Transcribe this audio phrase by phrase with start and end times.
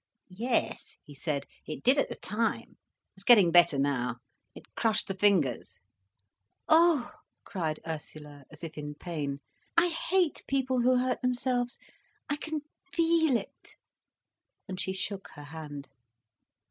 [0.31, 1.45] "Yes," he said.
[1.67, 2.79] "It did at the time.
[3.15, 4.15] It's getting better now.
[4.55, 5.77] It crushed the fingers."
[6.67, 7.11] "Oh,"
[7.45, 9.41] cried Ursula, as if in pain,
[9.77, 11.77] "I hate people who hurt themselves.
[12.27, 12.61] I can
[12.91, 13.75] feel it."
[14.67, 15.87] And she shook her hand.